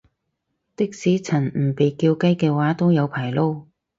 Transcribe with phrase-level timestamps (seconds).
[0.77, 3.65] 的士陳唔被叫雞嘅話都有排撈